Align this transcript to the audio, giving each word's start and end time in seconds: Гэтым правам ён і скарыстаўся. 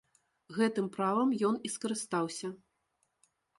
Гэтым 0.55 0.87
правам 0.95 1.29
ён 1.51 1.55
і 1.69 1.73
скарыстаўся. 1.75 2.53